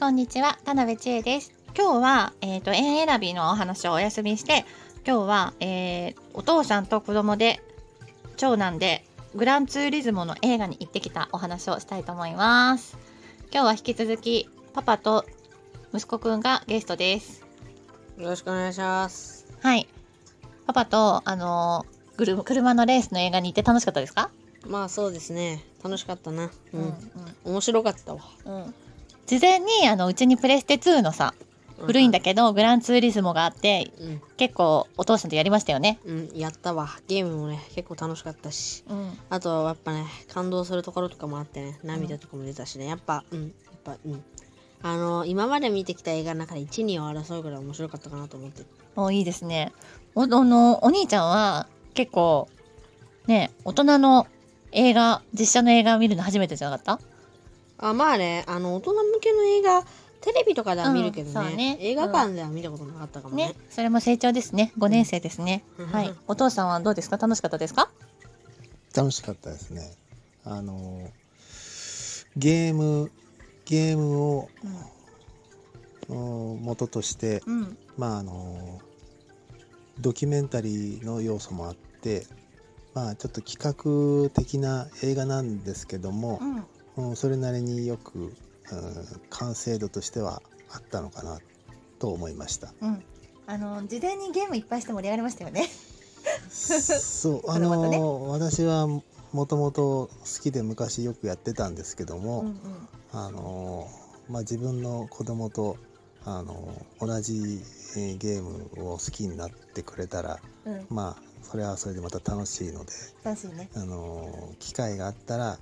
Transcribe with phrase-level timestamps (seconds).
[0.00, 0.56] こんにちは。
[0.64, 1.52] 田辺千恵です。
[1.76, 4.64] 今日は、えっ、と、縁選びのお話をお休みして、
[5.06, 7.60] 今日は、えーお父さんと子供で、
[8.38, 12.96] 長男で、グランツーリズムの映画に行ってきたお話をしたいと思います。
[13.52, 15.26] 今日は引き続き、パパと
[15.92, 17.44] 息子くんがゲストです。
[18.16, 19.52] よろしくお願いします。
[19.60, 19.86] はい。
[20.66, 24.30] パパと、あのー車のレースの映画に行って楽しかったですか？
[24.66, 25.62] まあそうですね。
[25.84, 26.44] 楽しかったな。
[26.46, 26.50] う。
[26.72, 26.94] うん
[27.44, 28.20] 面白かったわ。
[28.46, 28.74] うん。
[29.30, 31.34] 事前に、あの、うちにプレステ2のさ、
[31.78, 34.22] 古いんだけど、グランツーリズムがあって、うん。
[34.36, 36.00] 結構お父さんとやりましたよね。
[36.04, 36.30] うん。
[36.34, 36.88] やったわ。
[37.06, 38.82] ゲームもね、結構楽しかったし。
[38.88, 39.16] うん。
[39.30, 42.86] あとはやっぱね、感動するところとかもあってね、涙とかも出たしね。
[42.86, 43.42] やっぱ、うん。
[43.42, 43.50] やっ
[43.84, 44.24] ぱ、うん。
[44.82, 48.64] あの、今まで見てきた映画の中で1、2を争うぐらい面白かったかなと思って。
[48.96, 49.70] おいいですね。
[50.16, 52.48] お、あの、お兄ちゃんは結構、
[53.28, 54.26] ね、大人の
[54.72, 56.98] 映画、実写の映画を見るの初めてじゃなかっ
[57.80, 59.84] あ、まあね、あの、大人向けの映画、
[60.20, 63.48] テレビとかでは見るけどね,、うんね映画館では見たことなかったかたもね。
[63.48, 63.54] ね。
[63.70, 64.72] それも成長ですね。
[64.78, 65.64] 5年生ですね。
[65.78, 66.14] うんはい。
[66.28, 67.16] お父さんはどうですか？
[67.16, 67.90] 楽しかったですか？
[68.94, 69.94] 楽しかったですね。
[70.44, 71.10] あの
[72.36, 73.10] ゲーム
[73.64, 74.48] ゲームを、
[76.10, 77.78] お元として、うん。
[77.96, 78.80] まああの
[80.00, 82.26] ドキュメンタリーの要素もあって、
[82.92, 86.40] まあちょっと企画的な映画なんですけども
[86.96, 87.08] う、ん。
[87.10, 88.34] うんそれなりによく、うん
[89.30, 91.40] 完成度としてはあったのかな
[91.98, 92.72] と思いました。
[92.80, 93.02] うん。
[93.46, 95.68] あの、事前にゲームいっぱいして盛り上がりましたよね。
[96.50, 102.60] そう あの私はもともと好きで昔よくやってたんですけども、うん
[103.12, 103.88] あの
[104.28, 105.76] まあ、自分の子供と
[106.24, 107.62] あの同じ
[107.96, 110.74] えーゲームを好きになってくれたらうん。
[110.74, 110.86] うん。
[110.90, 112.92] まあそれはそれでまた楽しいので
[113.24, 113.70] 楽しいね。
[113.74, 115.58] あの機会があったら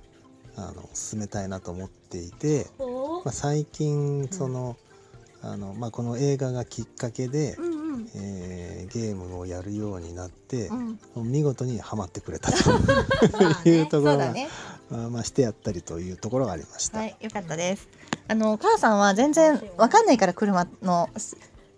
[0.67, 4.77] あの進めたいなと思っていて、おまあ、最近その,、
[5.41, 8.09] あのまあ、この映画がきっかけで、うんうん。
[8.15, 10.67] えーゲームをやるようになって
[11.15, 11.31] う、ん。
[11.31, 12.71] 見事にはまってくれたと
[13.69, 14.49] いうところが、ね。
[14.91, 16.99] あまあ、してやったりというところがありました。
[16.99, 17.87] はい、よかったです。
[18.27, 21.09] あの、お母さんは全然わかんないから車の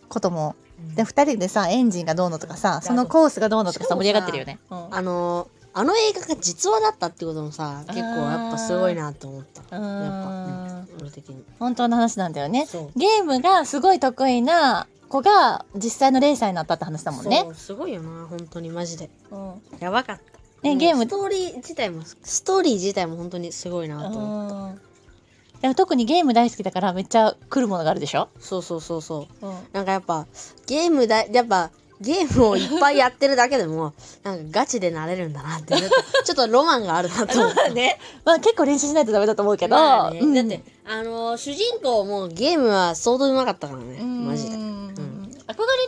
[0.07, 0.55] ことも。
[0.95, 4.59] で、二人でさ、エンジンがどうのとかさ、そのコースがどうのとかさ、盛り上がってるよね。
[4.69, 9.61] うんあのあの映画が実話だったってこともさ結構やっぱすごいなと思った。
[9.61, 11.43] やっぱ、うん、俺的に。
[11.59, 12.67] 本当の話なんだよね。
[12.95, 17.49] ゲームがすごい得意な子が実際のレーサーになったって話だもんね。
[17.53, 19.09] すごいよな本当にマジで。
[19.31, 19.61] うん。
[19.79, 20.23] やばかった。
[20.67, 21.03] ねゲーム。
[21.03, 25.75] ストーリー自体もストーリー自体も本当にすごいなと思った。
[25.75, 29.47] 特にゲーム大好きだからめっちゃ来るものがあるでしょ、そうそうそうそう。
[29.47, 30.25] うん、なんかやっぱ
[30.65, 31.69] ゲームだやっぱ
[32.01, 40.19] ゲームをいっぱいやってるだけでもなんかガチでなれるんだなってちょっとロマンがあるなと思った ね、まあ結構練習しないとダメだと思うけど、まあね。
[40.19, 40.33] うん。
[40.33, 44.27] だってあのー主人公もゲームは相当うまかったからねうん。
[44.27, 44.57] マジで。
[44.57, 44.57] 憧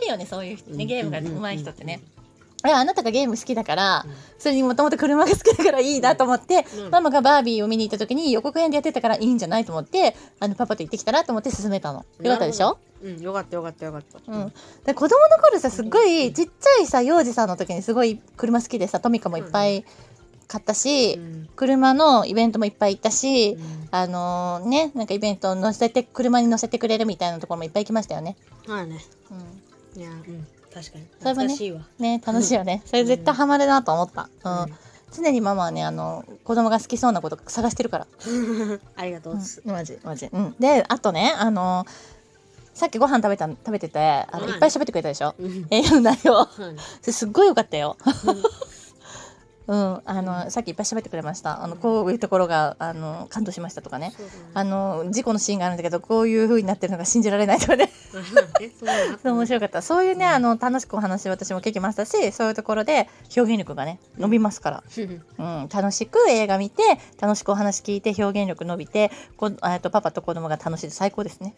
[0.06, 1.26] るよねそういう人ねゲームがうん。
[1.40, 2.00] 上手い人ってね。
[2.64, 4.06] いやあなたがゲーム好きだから、
[4.38, 6.90] それにもともと車が好きだからいいなと思って、うん。
[6.90, 12.06] ママがバービーを見に行った時に予告編でやってたからいいんじゃないと思ってあのパパと行ってきたらと思って勧めたの。
[12.22, 12.78] よかったでしょ？
[13.04, 14.32] うんよかったよかったよかった。
[14.32, 14.52] うん、
[14.84, 19.84] で子供の頃さすっごいちっちゃいさ幼児さんの時にすごい車好きでさトミカもいっぱい
[20.48, 21.48] 買ったし、うん。
[21.54, 23.88] 車のイベントもいっぱい行ったし、うん。
[23.90, 28.36] あのねなんかイベントを乗せて車に乗せてくれるみたいなところもいっぱい行きましたよね。
[28.66, 28.98] まあね。
[29.94, 30.46] うん、いやうん。
[30.72, 31.06] 確かに。
[31.20, 31.80] それもね懐かしいわ。
[31.98, 32.82] ね楽しいよね。
[32.86, 34.28] それ絶対ハマるなと思った。
[34.44, 34.62] うん。
[34.62, 34.74] うん。
[35.12, 38.06] 常にママはねあの子供が好きそうなこと探してるから。
[38.96, 40.28] ありがとううん、マジマジ。
[40.32, 41.86] うん、であとねあの
[42.74, 45.34] さっきご飯食べた食べててあの、はいいっぱい喋ってくれたでしょ。
[45.38, 46.34] うん映画の内容。
[46.34, 46.48] はい
[47.00, 47.96] それすっごい良かったよ。
[48.04, 48.42] うん、
[49.66, 51.62] あの、さっきいっぱい喋ってくれました。
[51.64, 54.08] あの、こういうところが、あの、感動しましたとかね。
[54.10, 54.14] ね
[54.52, 57.90] あの、事故のシーンがあるんだけど、こういう風になってるのが信じられないとかね。
[58.60, 59.18] えそうなの？
[59.18, 59.80] そ う面白かった。
[59.80, 64.84] そういうね、あの、楽しくお話私も聞きましたし、そういうところで表現力がね、伸びますから。
[65.38, 66.82] うん、楽しく映画見て、
[67.20, 71.54] 楽しくお話聞いて、表現力伸びて、こえっとパパと子供が楽しいで最高ですね。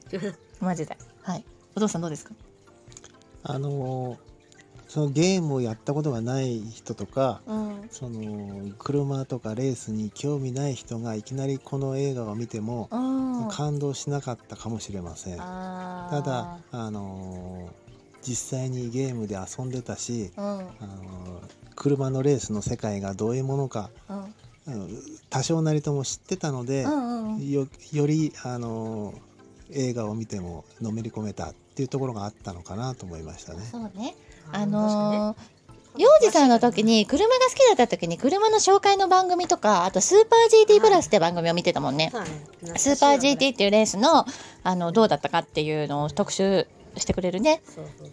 [0.60, 0.96] マジで。
[1.22, 1.44] はい。
[1.74, 2.32] お父さんどうですか？
[3.42, 4.16] あの
[4.96, 7.88] そのゲームをやったことがない人とかうん。
[7.90, 13.48] その車とかレースに興味ない人がいきなりこの映画を見てもうん。
[13.50, 15.36] 感動しなかったかもしれません。
[15.36, 17.68] ただ、あの
[18.22, 20.44] 実際にゲームで遊んでたし、うん。
[20.44, 21.42] あの
[21.74, 23.90] 車のレースの世界がどういうものか、
[25.28, 27.50] 多少なりとも知ってたので、うんうん。
[27.50, 29.12] よより、あの
[29.70, 33.60] 映画を見てものめり込めたっていうところがあったのかなと思いましたね。
[33.70, 34.16] そうね。
[34.52, 35.56] あのー
[35.98, 42.12] 幼児さんの時に車が好きだった時に車の紹介の番組とかあとスーパー GT プラスって番組を見てたもんね。
[42.76, 44.26] スーパー GT っていうレースの
[44.62, 46.66] あのどうだったかっていうのを特集
[46.98, 47.62] してくれるね。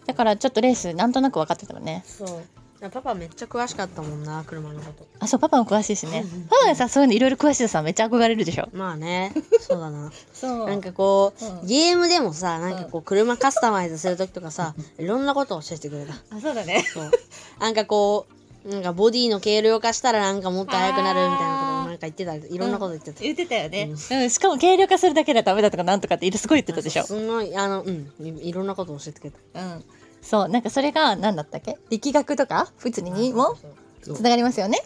[0.06, 2.02] だからちょっとレースなんとなく分かってたもんね。
[2.06, 2.42] そう
[2.90, 5.06] パパめっちゃ詳しかったもんな車のこと。
[5.20, 6.24] あそうパパも詳しいしね。
[6.24, 8.68] うんパパがさそういうのいろいろ詳しいとさめっちゃ憧れるでしょ。
[8.72, 10.12] まあねそうだな。
[10.32, 11.66] そなんかこう、うん。
[11.66, 16.14] ゲームでもさなんかこう車カスタマイズする時とかさいろんなことを教えてくれた。
[16.30, 16.84] あそうだね。
[16.92, 17.10] そう。
[17.58, 18.34] なんかこう
[18.68, 22.34] なんかボディの軽量化したらなんかもっと速くなるみたいなことをなんか言ってた。
[22.34, 27.04] いろんなこと言ってた、言ってたよね、うん、しかも軽量化するだけではダメだとかなんとかってすごい言ってたでしょ。
[27.04, 28.10] すごいあのうん。
[28.20, 29.60] いいろんなことを教えてくれた。
[29.60, 29.84] うん
[30.24, 31.78] そうなんかそれが何だったっけ？
[31.90, 32.72] 力学とか？
[32.82, 33.56] 物理にも？
[34.02, 34.80] つながりますよね？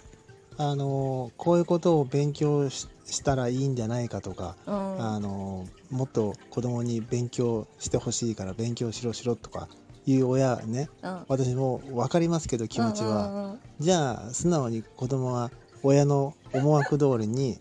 [0.59, 4.75] あのこういうことを勉強ししたらいいんじゃないかとか、うん。
[5.01, 9.69] あのもっと子供に勉強してほしいから勉強しろしろとか
[10.05, 11.25] いう親ねうん。
[11.29, 15.51] 私も分かりますけど気持ちは、じゃあ素直に子供は
[15.83, 17.59] 親の思惑通りに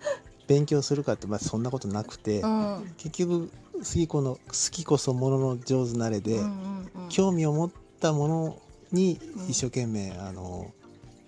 [0.48, 2.94] 勉強するかって、まあ、そんなことなくて、うん。
[2.98, 4.42] 結局好きこの好
[4.72, 7.72] きこそものの上手なれで、うんうんうん興味を持っ
[8.02, 8.62] たもの
[8.92, 10.74] にうん一生懸命、あの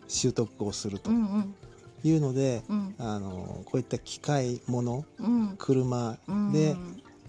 [0.10, 1.56] 習得をするとうんうん。
[2.04, 2.96] いうので、うん。
[2.98, 5.56] あのこういった機械ものうん。
[5.58, 6.52] 車うん。
[6.52, 6.76] で、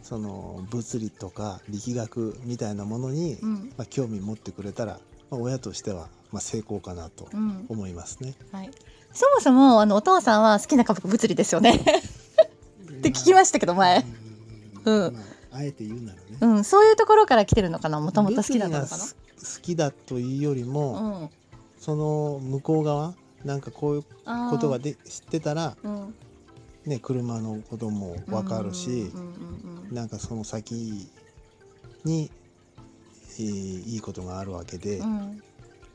[0.02, 3.72] その物理とか力学みたいなものに、うん。
[3.76, 4.98] まあ、興味持ってくれたら、
[5.30, 7.66] まあ、親としては、まあ、成功かなとうん。
[7.68, 8.34] 思いますね。
[8.52, 8.70] はい、
[9.12, 11.72] そもそもあのお父さんは好きな科目物理ですよね。
[12.90, 14.04] って聞きましたけど前、
[14.84, 15.14] うん。
[15.14, 15.20] ま
[15.52, 18.00] あ、あえて言うならね、うん、そういうところから来てるのかな？
[18.00, 21.30] もともと好きだったのか物理がす好きだというよりも、な、うん、
[21.78, 23.14] その向こう側
[23.44, 24.04] なんかこういう
[24.50, 26.14] ことがで知ってたら、うん、
[26.84, 29.10] ね、車のことも分かるし
[29.90, 31.08] なんかその先
[32.04, 32.30] に、
[33.38, 33.50] えー
[33.88, 35.42] いいことがあるわけで、うん。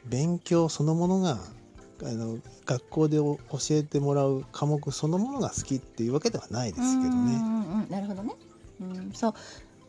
[0.05, 1.37] 勉強そのものが
[2.03, 7.09] あの学校でお教えてもらう科目そのものが好きっていうわけではないですけどね。
[7.09, 8.33] うんうんうんなるほどね、
[8.81, 9.33] うん、そう。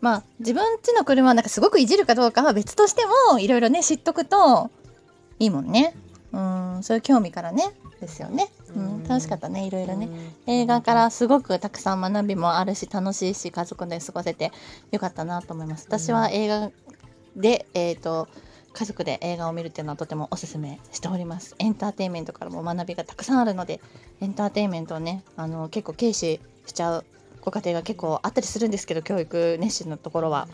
[0.00, 4.70] まあ自分家の車はなんかすごくいじるかどうかは別としてもいろいろね知っとくと
[5.38, 5.94] いいもんね。
[6.32, 8.82] うんそういう興味からねですよね、うん。
[8.82, 10.06] うん楽しかったねいろいろね。
[10.06, 10.52] うん。
[10.52, 14.52] 映画からすごくたくさん学びもあるし楽しいし家族で過ごせて
[14.92, 15.86] よかったなと思います。
[15.88, 16.70] 私は映画
[17.34, 18.28] で、えー、と
[18.76, 23.80] 家族で映画を見るっていうのはとてもおすすめしておりますエンターテインメントからも学びがたくさんあるので
[24.20, 27.04] エンターテインメントをねあの結構軽視しちゃう
[27.40, 30.46] ご家庭が結構あったりするんですけど教育熱心のところは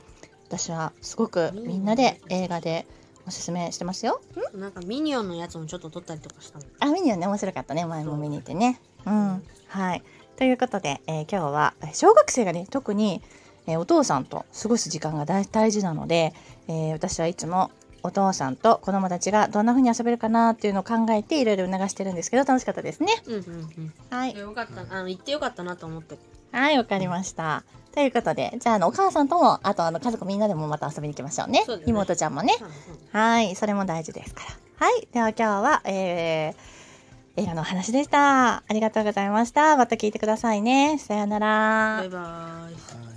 [0.46, 2.86] 私はすごくみんなで映画で
[3.26, 4.20] おすすめしてますよ
[4.54, 6.64] なんかミニオンのやつもちょっと撮ったりとかしたの？
[6.80, 7.86] あ、ミニオンね、面白かったね。
[7.86, 8.80] 前も見に行ってね。
[9.06, 9.42] うん。
[9.68, 10.02] はい。
[10.36, 13.22] ということで、えー今日は、えー小学生がね、特に、
[13.66, 16.34] えーお父さんと過ごす時間が大大事なので、
[16.66, 17.70] えー私はいつも
[18.02, 23.12] お父さんと子供たちがどんな風に遊べるかなっていうのを考えていろいろ促してるんですけど、楽しかったですね。
[23.26, 23.42] うんうんう
[23.80, 24.36] んはい。
[24.36, 26.18] よかったあの行ってよかったなと思って
[26.52, 27.64] はい、わかりました。
[27.94, 31.62] ということで、じゃあ、あの、お母さんとも、あと、あの、家族みんなでもまた遊びに行きましょうね。
[31.66, 32.54] そうだね妹ちゃんもね。
[32.58, 34.86] そうそうはい、それも大事ですから。
[34.86, 38.56] はい、では今日は、えー、映画のお話でした。
[38.56, 39.76] ありがとうございました。
[39.76, 40.98] また聞いてくださいね。
[40.98, 43.11] さようならバイバーイ